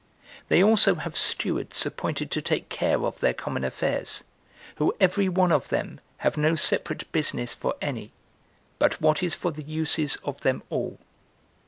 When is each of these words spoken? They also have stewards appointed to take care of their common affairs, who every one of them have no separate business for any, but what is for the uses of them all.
They 0.47 0.63
also 0.63 0.95
have 0.95 1.15
stewards 1.15 1.85
appointed 1.85 2.31
to 2.31 2.41
take 2.41 2.69
care 2.69 2.97
of 3.05 3.19
their 3.19 3.35
common 3.35 3.63
affairs, 3.63 4.23
who 4.77 4.95
every 4.99 5.29
one 5.29 5.51
of 5.51 5.69
them 5.69 5.99
have 6.25 6.37
no 6.37 6.55
separate 6.55 7.11
business 7.11 7.53
for 7.53 7.75
any, 7.83 8.11
but 8.79 8.99
what 8.99 9.21
is 9.21 9.35
for 9.35 9.51
the 9.51 9.61
uses 9.61 10.15
of 10.23 10.41
them 10.41 10.63
all. 10.71 10.97